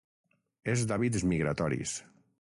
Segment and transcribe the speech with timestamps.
[0.73, 1.95] És d'hàbits migratoris.